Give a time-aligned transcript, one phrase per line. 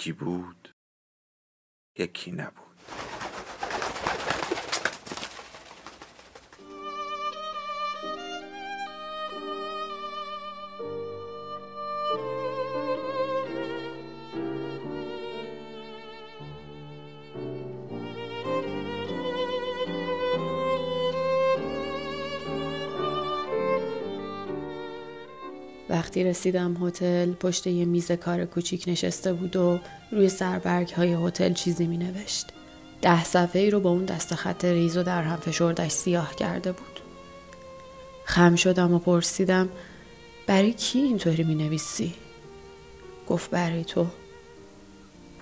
[0.00, 0.74] یکی بود
[1.98, 2.69] یکی نبود.
[25.90, 29.78] وقتی رسیدم هتل پشت یه میز کار کوچیک نشسته بود و
[30.12, 32.46] روی سربرگ های هتل چیزی می نوشت.
[33.02, 36.72] ده صفحه ای رو با اون دست خط ریز و در هم فشردش سیاه کرده
[36.72, 37.00] بود.
[38.24, 39.68] خم شدم و پرسیدم
[40.46, 42.14] برای کی اینطوری می نویسی؟
[43.28, 44.06] گفت برای تو.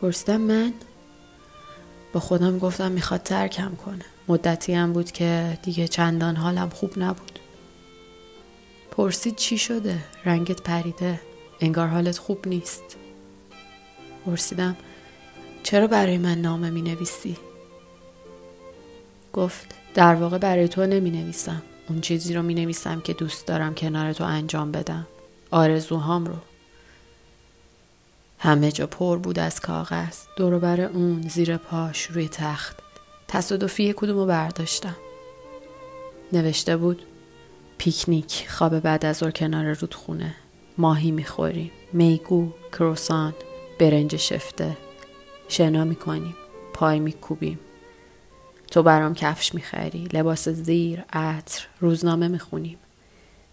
[0.01, 0.73] پرسیدم من؟
[2.13, 4.05] با خودم گفتم می‌خواد ترکم کنه.
[4.29, 7.38] مدتی هم بود که دیگه چندان حالم خوب نبود.
[8.99, 11.21] پرسید چی شده؟ رنگت پریده.
[11.61, 12.97] انگار حالت خوب نیست.
[14.27, 14.77] پرسیدم
[15.63, 17.37] چرا برای من نامه می نویسی؟
[19.33, 21.63] گفت در واقع برای تو نمی نویسم.
[21.89, 25.07] اون چیزی رو می نویسم که دوست دارم کنار تو انجام بدم.
[25.51, 26.37] آرزوهام رو.
[28.39, 30.19] همه جا پر بود از کاغذ.
[30.39, 32.77] بر اون زیر پاش روی تخت.
[33.29, 34.97] تصادفی کدومو برداشتم.
[36.33, 37.03] نوشته بود
[37.79, 40.35] پیکنیک خواب بعد از ظهر کنار رودخونه.
[40.79, 43.35] ماهی می‌خوریم میگو کروسان
[43.79, 44.77] برنج شفته.
[45.49, 46.35] شنا می‌کنیم.
[46.75, 47.59] پای میکوبیم.
[48.71, 50.09] تو برام کفش می‌خری.
[50.13, 52.79] لباس زیر عطر روزنامه می‌خونیم.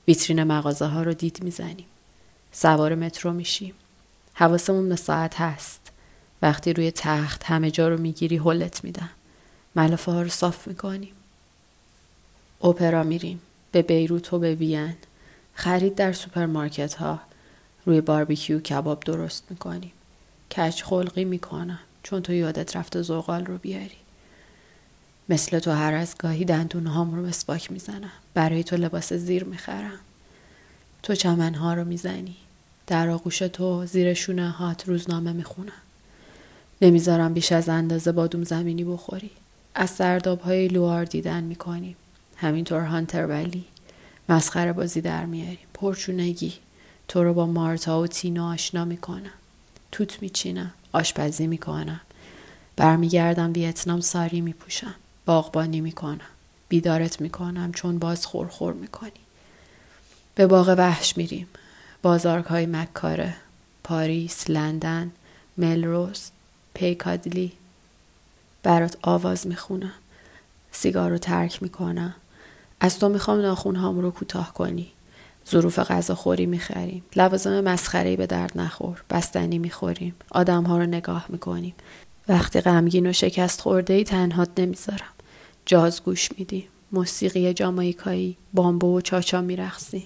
[0.08, 1.85] ویترین مغازه ها رو دید می‌زنیم.
[2.52, 3.74] سوار مترو میشیم.
[4.34, 5.91] حواسمون به ساعت هست.
[6.41, 9.09] وقتی روی تخت همه جا رو می‌گیری هلت میدم.
[9.75, 11.14] ملافه ها رو صاف می‌کنیم.
[12.64, 13.41] اپرا میریم.
[13.75, 14.94] به بیروت و به وین.
[15.53, 17.19] خرید در سوپرمارکت ها
[17.86, 19.91] روی باربیکیو کباب درست می‌کنیم
[20.51, 21.80] کج خلقی می‌کنم.
[22.03, 23.97] چون تو یادت رفته زغال رو بیاری.
[25.30, 28.12] مثل تو هر از گاهی دندون هام رو مسواک می‌زنم.
[28.34, 30.00] برای تو لباس زیر می‌خرم.
[31.03, 32.35] تو چمنها رو می‌زنی.
[32.88, 35.81] در آغوش تو زیر شونه هات روزنامه می‌خونم.
[36.81, 39.31] نمی‌ذارم بیش از اندازه بادوم زمینی بخوری.
[39.75, 41.96] از سرداب های لوار دیدن می‌کنیم
[42.35, 43.66] همینطور هانتر ولی
[44.29, 46.53] مسخره بازی در میاریم پرچونگی.
[47.07, 49.31] تو رو با مارتا و تینا آشنا می‌کنم.
[49.91, 50.73] توت میچینم.
[50.91, 52.01] آشپزی می‌کنم.
[52.75, 54.96] برمیگردم ویتنام ساری میپوشم.
[55.25, 56.19] باغبانی می‌کنم.
[56.69, 59.12] بیدارت می‌کنم چون باز خورخور می‌کنی.
[60.35, 61.47] به باغ وحش میریم.
[62.02, 63.35] بازارک های مکاره.
[63.84, 65.12] پاریس لندن
[65.57, 66.29] ملروز
[66.73, 67.52] پیکادلی.
[68.63, 69.94] برات آواز می‌خونم.
[70.72, 72.16] سیگار رو ترک می‌کنم.
[72.80, 74.91] از تو می‌خوام ناخونهام رو کوتاه کنی.
[75.50, 77.03] ظروف غذاخوری می‌خریم.
[77.16, 79.03] لوازم مسخره به درد نخور.
[79.09, 80.16] بستنی می‌خوریم.
[80.31, 81.74] آدم ها رو نگاه می‌کنیم.
[82.28, 85.14] وقتی غمگین و شکست خورده ای تنهات نمی‌ذارم.
[85.66, 86.68] جاز گوش میدیم.
[86.91, 90.06] موسیقی جامایکایی بامبو و چاچا میرخسیم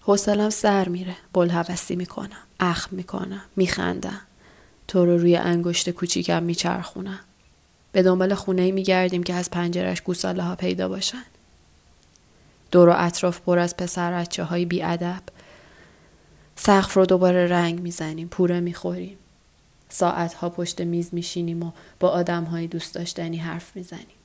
[0.00, 1.16] حوصلم سر میره.
[1.32, 2.42] بلحوثی می‌کنم.
[2.60, 3.42] اخم می‌کنم.
[3.56, 4.20] میخندم.
[4.88, 7.20] تو رو روی انگشت کوچیکم میچرخونم.
[7.92, 11.24] به دنبال خونه میگردیم که از پنجرش گوساله ها پیدا باشن.
[12.76, 15.22] دور و اطراف پر از پسر بچه های بیادب.
[16.56, 19.16] سقف رو دوباره رنگ می‌زنیم پوره می‌خوریم.
[19.88, 21.70] ساعت ها پشت میز میشینیم و
[22.00, 24.16] با آدم های دوست داشتنی حرف می‌زنیم.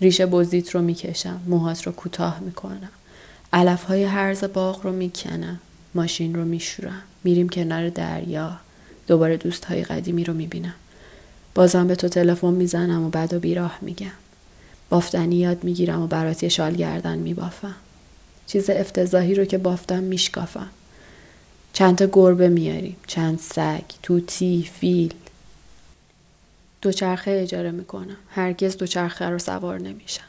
[0.00, 2.90] ریشه بزیت رو می‌کشم موهات رو کوتاه می‌کنم.
[3.52, 5.60] علف های هرز باغ رو می‌کنم
[5.94, 7.02] ماشین رو میشورم.
[7.24, 8.56] میریم کنار دریا
[9.06, 10.74] دوباره دوست های قدیمی رو می‌بینم.
[11.54, 14.23] بازم به تو تلفن می‌زنم و بعد و بیراه میگم.
[14.90, 17.74] بافتنی یاد می‌گیرم و برات یه شال گردن میبافم.
[18.46, 20.70] چیز افتضاحی رو که بافتم میشکافم.
[21.72, 22.96] چند تا گربه میاریم.
[23.06, 25.14] چند سگ توتی فیل.
[26.82, 28.16] دوچرخه اجاره می‌کنم.
[28.30, 30.24] هرگز دوچرخه رو سوار نمیشم.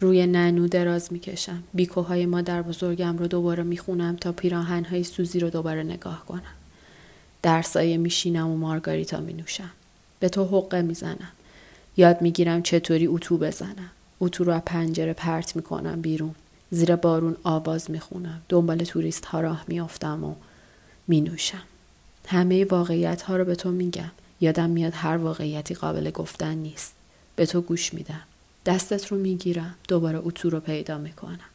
[0.00, 1.62] روی ننو دراز می‌کشم.
[1.74, 6.54] بیکوهای مادر بزرگم رو دوباره می‌خونم تا پیراهنهای سوزی رو دوباره نگاه کنم.
[7.42, 9.70] در سایه میشینم و مارگاریتا مینوشم.
[10.20, 11.28] به تو حقه می‌زنم.
[12.00, 13.90] یاد می‌گیرم چطوری اتو بزنم.
[14.20, 16.34] اتو رو از پنجره پرت می‌کنم بیرون.
[16.70, 18.42] زیر بارون آواز می‌خونم.
[18.48, 20.34] دنبال توریست ها راه میافتم و
[21.08, 21.62] مینوشم.
[22.26, 24.10] همه واقعیت ها رو به تو میگم.
[24.40, 26.92] یادم میاد هر واقعیتی قابل گفتن نیست.
[27.36, 28.22] به تو گوش میدم.
[28.66, 29.74] دستت رو می‌گیرم.
[29.88, 31.50] دوباره اتو رو پیدا می‌کنم.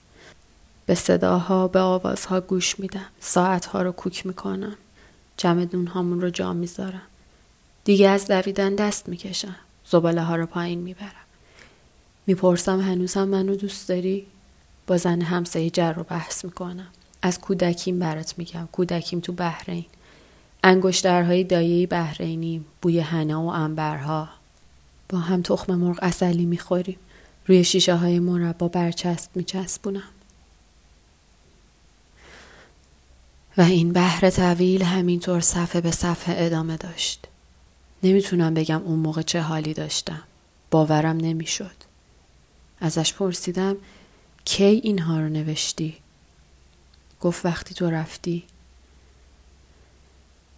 [0.86, 3.06] به صداها به آوازها گوش میدم.
[3.20, 4.76] ساعتها رو کوک می‌کنم.
[5.38, 7.02] چمدون هامون رو جا می‌ذارم.
[7.84, 9.56] دیگه از دویدن دست می‌کشم.
[9.90, 11.10] زباله ها رو پایین می‌برم.
[12.28, 14.26] می‌پرسم هنوزم منو دوست داری؟
[14.88, 16.88] با زن همسایه جر رو بحث می‌کنم.
[17.22, 18.68] از کودکیم برات میگم.
[18.72, 19.86] کودکیم تو بحرین.
[20.64, 24.30] انگشترهای دایه بحرینی بوی حنا و انبرها.
[25.10, 26.98] با هم تخم مرغ اصلی می‌خوریم.
[27.48, 30.10] روی شیشه های مربا برچسب میچسبونم.
[33.58, 37.28] و این بحر طویل همینطور صفحه به صفحه ادامه داشت.
[38.06, 40.22] نمی‌تونم بگم اون موقع چه حالی داشتم.
[40.72, 41.76] باورم نمی‌شد.
[42.80, 43.76] ازش پرسیدم
[44.46, 45.98] کی اینها رو نوشتی؟
[47.22, 48.44] گفت وقتی تو رفتی.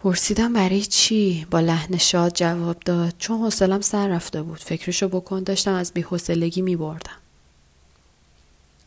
[0.00, 4.58] پرسیدم برای چی؟ با لحن شاد جواب داد چون حوصلم سر رفته بود.
[4.58, 7.16] فکرشو بکن داشتم از بیحوصلگی می بردم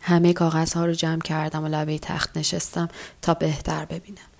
[0.01, 2.89] همه کاغذها رو جمع کردم و لبه تخت نشستم
[3.21, 4.30] تا بهتر ببینم.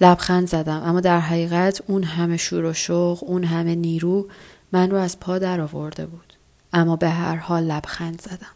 [0.00, 4.28] لبخند زدم اما در حقیقت اون همه شور و شوق اون همه نیرو
[4.72, 6.32] من رو از پا در آورده بود
[6.72, 8.54] اما به هر حال لبخند زدم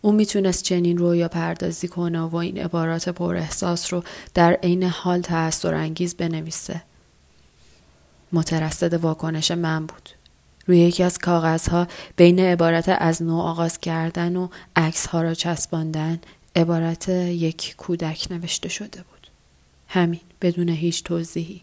[0.00, 4.02] او می‌تونست چنین رویا پردازی کنه و این عبارات پر احساس رو
[4.34, 6.82] در عین حال تأثیر انگیز بنویسه.
[8.32, 10.08] مترصد واکنش من بود.
[10.66, 11.86] روی یکی از کاغذها
[12.16, 16.18] بین عبارت از نو آغاز کردن و عکس ها را چسباندن
[16.56, 19.17] عبارت یک کودک نوشته شده بود.
[19.88, 21.62] همین بدون هیچ توضیحی.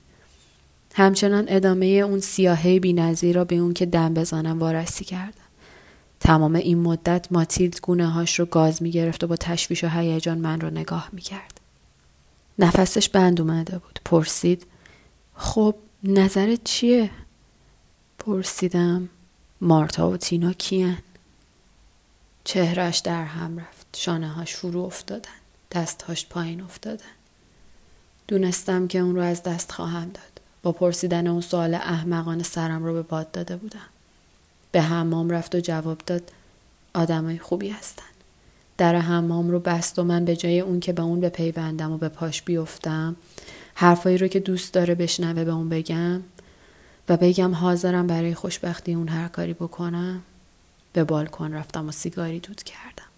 [0.95, 5.41] همچنان ادامه اون سیاهه بی را به اون که دم بزنم وارسی کردم.
[6.19, 10.37] تمام این مدت ماتیلد گونه هاش رو گاز می گرفت و با تشویش و هیجان
[10.37, 11.59] من رو نگاه می کرد.
[12.59, 13.99] نفسش بند اومده بود.
[14.05, 14.67] پرسید
[15.35, 17.09] خب نظرت چیه؟
[18.19, 19.09] پرسیدم
[19.61, 20.97] مارتا و تینا کیان؟
[22.43, 23.87] چهرش در هم رفت.
[23.97, 25.29] شانه هاش فرو افتادن.
[25.71, 27.05] دستهاش پایین افتادن.
[28.27, 30.41] دونستم که اون رو از دست خواهم داد.
[30.63, 33.89] با پرسیدن اون سوال احمقانه سرم رو به باد داده بودم.
[34.71, 36.31] به حمام رفت و جواب داد
[36.93, 38.03] آدمای خوبی هستن.
[38.77, 42.09] در حمام رو بست و من به جای اون که به اون بپیوندم و به
[42.09, 43.15] پاش بیفتم
[43.75, 46.21] حرفایی رو که دوست داره بشنوه به اون بگم
[47.09, 50.21] و بگم حاضرم برای خوشبختی اون هر کاری بکنم
[50.93, 53.09] به بالکن رفتم و سیگاری دود کردم.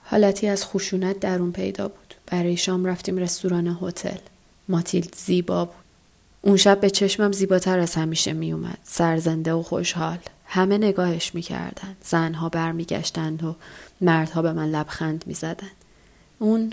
[0.00, 2.05] حالتی از خشونت در اون پیدا بود.
[2.26, 4.18] برای شام رفتیم رستوران هتل.
[4.68, 5.74] ماتیلد زیبا بود.
[6.42, 8.78] اون شب به چشمم زیباتر از همیشه میومد.
[8.84, 10.18] سرزنده و خوشحال.
[10.46, 11.96] همه نگاهش می‌کردند.
[12.02, 13.56] زنها برمیگشتند و
[14.00, 15.70] مردها به من لبخند می‌زدند.
[16.38, 16.72] اون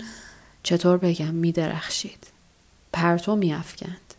[0.62, 2.26] چطور بگم میدرخشید.
[2.92, 4.14] پرتو میافکند.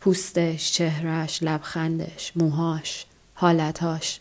[0.00, 4.20] پوستش، چهرش، لبخندش، موهاش، حالتاش.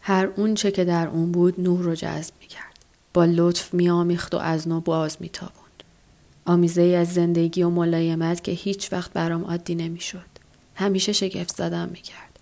[0.00, 2.69] هر اون چه که در اون بود نور رو جذب می‌کرد.
[3.14, 5.60] با لطف میآمیخت و از نو باز میتابوند.
[6.44, 10.30] آمیزه ای از زندگی و ملایمت که هیچ وقت برام عادی نمی‌شد.
[10.74, 12.38] همیشه شگفت زدم می‌کرد.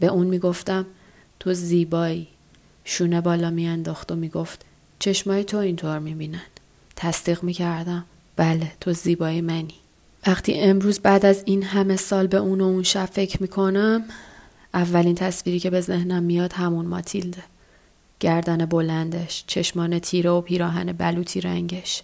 [0.00, 0.86] به اون می‌گفتم
[1.40, 2.28] تو زیبایی
[2.84, 4.64] شونه بالا میانداخت و می‌گفت
[4.98, 6.42] چشمای تو اینطور می‌بینن
[6.96, 8.04] تصدیق می‌کردم
[8.36, 9.74] بله تو زیبای منی
[10.26, 14.04] وقتی امروز بعد از این همه سال به اون و اون شب فکر می‌کنم
[14.74, 17.42] اولین تصویری که به ذهنم میاد همون ماتیلده
[18.20, 22.02] گردن بلندش چشمان تیره و پیراهن بلوطی رنگش.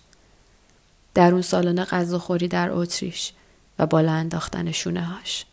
[1.14, 3.32] در اون سالن غذاخوری در اتریش
[3.78, 5.44] و بالا انداختن شونه هاش.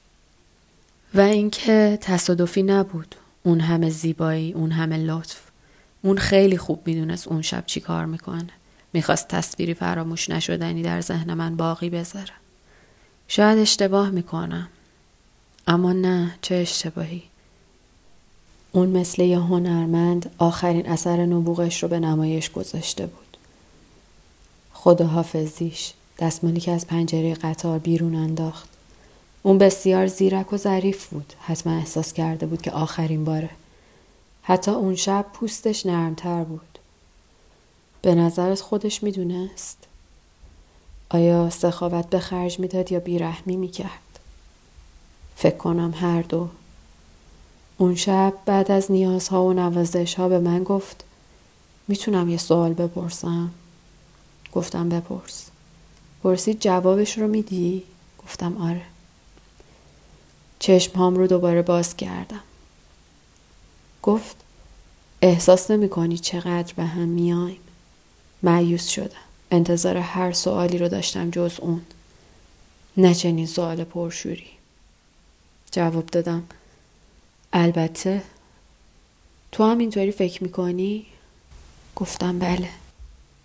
[1.13, 3.15] و اینکه تصادفی نبود.
[3.43, 5.41] اون همه زیبایی اون همه لطف.
[6.01, 8.49] اون خیلی خوب می‌دونست اون شب چی کار می‌کنه.
[8.93, 12.33] می‌خواست تصویری فراموش نشدنی در ذهن من باقی بذاره.
[13.27, 14.67] شاید اشتباه می‌کنم.
[15.67, 17.23] اما نه چه اشتباهی.
[18.71, 23.37] اون مثل یه هنرمند آخرین اثر نبوغش رو به نمایش گذاشته بود.
[24.73, 28.69] خداحافظیش دستمالی که از پنجره قطار بیرون انداخت.
[29.43, 31.33] اون بسیار زیرک و ظریف بود.
[31.41, 33.49] حتما احساس کرده بود که آخرین باره.
[34.43, 36.79] حتی اون شب پوستش نرمتر بود.
[38.01, 39.77] به نظرت خودش می‌دونست؟
[41.09, 44.19] آیا سخاوت به خرج می‌داد یا بیرحمی می‌کرد؟
[45.35, 46.47] فکر کنم هر دو.
[47.81, 51.03] اون شب بعد از نیازها و نوازش ها به من گفت
[51.87, 53.51] می‌تونم یه سوال بپرسم؟
[54.53, 55.45] گفتم بپرس.
[56.23, 57.83] پرسید جوابش رو میدی؟
[58.23, 58.81] گفتم آره.
[60.59, 62.43] چشم هام رو دوباره باز کردم.
[64.03, 64.35] گفت
[65.21, 67.59] احساس نمی کنی چقدر به هم میایم
[68.43, 69.15] معیوس شدم.
[69.51, 71.81] انتظار هر سوالی رو داشتم جز اون.
[72.97, 74.49] نه چنین سوال پرشوری.
[75.71, 76.43] جواب دادم
[77.53, 78.21] البته.
[79.51, 81.05] تو هم اینطوری فکر می‌کنی؟
[81.95, 82.69] گفتم بله.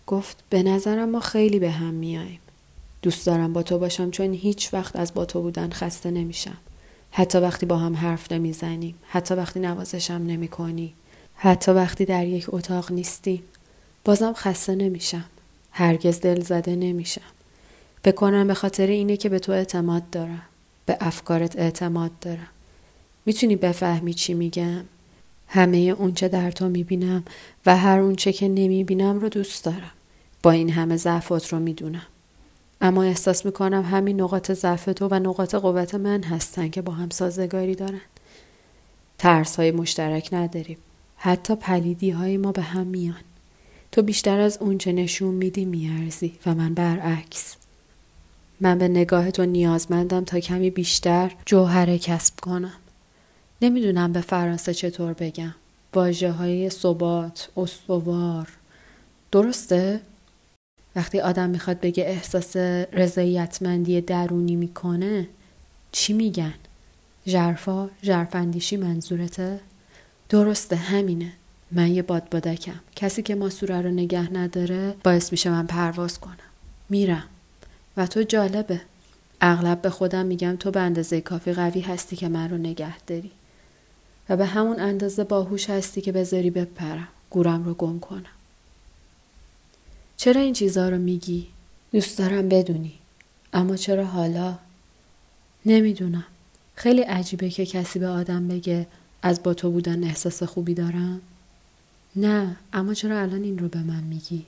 [0.07, 2.41] گفت به نظرم ما خیلی به هم میاییم
[3.03, 6.57] دوست دارم با تو باشم چون هیچ وقت از با تو بودن خسته نمیشم.
[7.11, 8.95] حتی وقتی با هم حرف نمی‌زنیم.
[9.09, 10.95] حتی وقتی نوازشم نمی کنی
[11.37, 13.43] حتی وقتی در یک اتاق نیستیم.
[14.05, 15.25] بازم خسته نمیشم.
[15.71, 17.21] هرگز دل زده نمیشم.
[18.13, 20.43] کنم به خاطر اینه که به تو اعتماد دارم.
[20.87, 22.49] به افکارت اعتماد دارم.
[23.27, 24.85] می‌تونی بفهمی چی میگم.
[25.49, 27.25] همه اونچه در تو می‌بینم
[27.67, 29.93] و هر اونچه که نمی‌بینم رو دوست دارم.
[30.43, 32.07] با این همه ضعفات رو می‌دونم.
[32.81, 37.11] اما احساس می‌کنم همین نقاط ضعف تو و نقاط قوت من هستن که با هم
[37.11, 38.01] سازگاری دارن.
[39.19, 40.79] ترس های مشترک نداریم.
[41.17, 43.21] حتی پلیدی های ما به هم میان.
[43.93, 47.57] تو بیشتر از اونچه نشون میدی میارزی و من برعکس.
[48.61, 52.73] من به نگاه تو نیازمندم تا کمی بیشتر جوهره کسب کنم.
[53.63, 55.55] نمی‌دونم به فرانسه چطور بگم.
[55.95, 58.49] واجه های ثبات استوار.
[59.33, 60.01] درسته؟
[60.97, 62.57] وقتی آدم می‌خواد بگه احساس
[62.93, 65.29] رضایتمندی درونی می‌کنه
[65.93, 66.55] چی میگن؟
[67.27, 69.61] ژرفا ژرفاندیشی منظورته؟
[70.29, 71.33] درسته همینه.
[71.73, 76.37] من یه بادبادکم کسی که ماسوره رو نگه نداره باعث میشه من پرواز کنم.
[76.89, 77.25] میرم.
[77.97, 78.81] و تو جالبه.
[79.41, 83.31] اغلب به خودم میگم تو به اندازه کافی قوی هستی که من رو نگه داری.
[84.29, 87.09] و به همون اندازه باهوش هستی که بذاری بپرم.
[87.31, 88.25] گورم رو گم کنم.
[90.17, 91.47] چرا این چیزها رو میگی؟
[91.93, 92.95] دوست دارم بدونی.
[93.53, 94.59] اما چرا حالا؟
[95.67, 96.25] نمی‌دونم.
[96.75, 98.87] خیلی عجیبه که کسی به آدم بگه
[99.23, 101.21] از با تو بودن احساس خوبی دارم.
[102.17, 104.47] نه اما چرا الان این رو به من میگی؟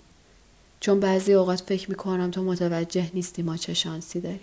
[0.80, 4.40] چون بعضی اوقات فکر می‌کنم تو متوجه نیستی ما چه شانسی داریم.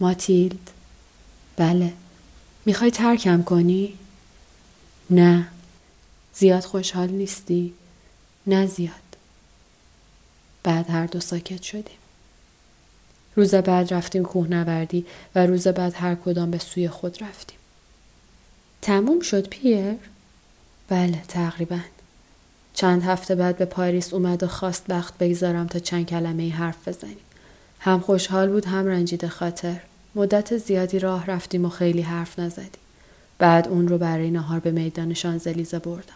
[0.00, 0.70] ماتیلد؟
[1.56, 1.92] بله.
[2.66, 3.94] می‌خوای ترکم کنی؟
[5.10, 5.48] نه.
[6.34, 7.74] زیاد خوشحال نیستی؟
[8.46, 8.92] نه زیاد.
[10.62, 11.98] بعد هر دو ساکت شدیم.
[13.36, 17.58] روز بعد رفتیم کوهنوردی و روز بعد هر کدام به سوی خود رفتیم.
[18.82, 19.94] تموم شد پیر؟
[20.88, 21.80] بله تقریبا.
[22.74, 27.16] چند هفته بعد به پاریس اومد و خواست وقت بگذارم تا چند کلمه حرف بزنیم.
[27.80, 29.80] هم خوشحال بود هم رنجیده خاطر.
[30.14, 32.85] مدت زیادی راه رفتیم و خیلی حرف نزدیم.
[33.38, 36.14] بعد اون رو برای نهار به میدان شانزلیزه بردم.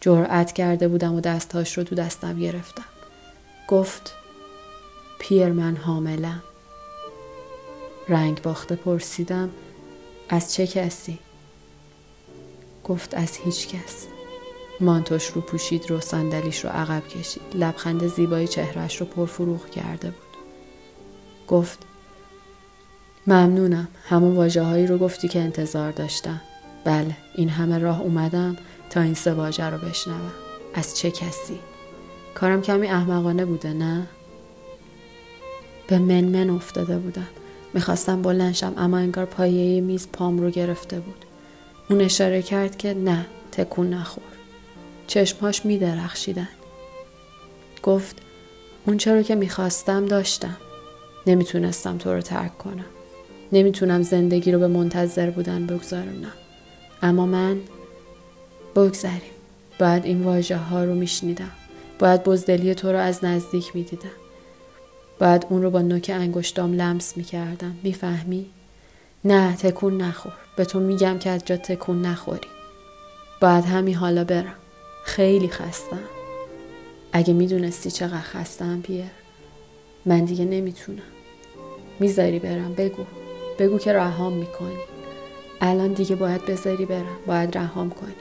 [0.00, 2.84] جرأت کرده بودم و دستهاش رو تو دستم گرفتم.
[3.68, 4.14] گفت
[5.18, 6.42] پیر من حاملم.
[8.08, 9.50] رنگ باخته پرسیدم
[10.28, 11.18] از چه کسی؟
[12.84, 14.06] گفت از هیچ کس.
[14.80, 17.42] مانتوش رو پوشید رو صندلیش رو عقب کشید.
[17.54, 20.36] لبخند زیبای چهرش رو پرفروغ کرده بود.
[21.48, 21.78] گفت
[23.26, 23.88] ممنونم.
[24.08, 26.40] همون واجه هایی رو گفتی که انتظار داشتم.
[26.84, 28.56] بله این همه راه اومدم
[28.90, 30.32] تا این سه واژه رو بشنوم.
[30.74, 31.58] از چه کسی؟
[32.34, 34.06] کارم کمی احمقانه بوده نه؟
[35.88, 37.26] به من من افتاده بودم.
[37.74, 41.24] می‌خواستم بلنشم اما انگار پایه میز پام رو گرفته بود.
[41.90, 44.24] اون اشاره کرد که نه تکون نخور.
[45.06, 46.48] چشمهاش میدرخشیدن.
[47.82, 48.16] گفت
[48.86, 50.56] اون چرا که می‌خواستم داشتم.
[51.26, 52.84] نمی‌تونستم تو رو ترک کنم.
[53.52, 56.32] نمی‌تونم زندگی رو به منتظر بودن بگذارونم
[57.02, 57.60] اما من
[58.76, 59.20] بگذریم.
[59.78, 61.50] باید این واژه ها رو میشنیدم.
[61.98, 64.08] باید بزدلی تو رو از نزدیک می‌دیدم.
[65.18, 67.76] باید اون رو با نوک انگشتام لمس می‌کردم.
[67.82, 68.46] می‌فهمی؟
[69.24, 70.32] نه تکون نخور.
[70.56, 72.48] به تو میگم که از جا تکون نخوری.
[73.40, 74.54] باید همین حالا برم.
[75.04, 76.00] خیلی خستم.
[77.12, 79.04] اگه می‌دونستی چقدر خستم پیر.
[80.06, 81.02] من دیگه نمی‌تونم.
[82.00, 83.04] می‌ذاری برم بگو.
[83.58, 84.78] بگو که رهام می‌کنی.
[85.60, 87.16] الان دیگه باید بذاری برم.
[87.26, 88.14] باید رهام کنی.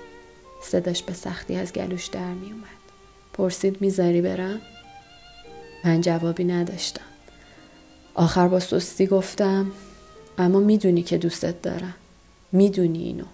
[0.62, 2.66] صداش به سختی از گلوش در میومد
[3.34, 4.62] پرسید می‌ذاری برم؟
[5.84, 7.02] من جوابی نداشتم.
[8.14, 9.72] آخر با سستی گفتم
[10.38, 11.96] اما می‌دونی که دوستت دارم.
[12.52, 13.26] می‌دونی اینو.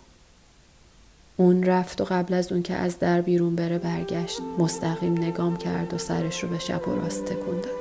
[1.37, 5.93] اون رفت و قبل از اون که از در بیرون بره برگشت مستقیم نگام کرد
[5.93, 7.80] و سرش رو به شب و راست تکون داد.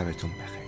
[0.00, 0.59] شبتون بخیر.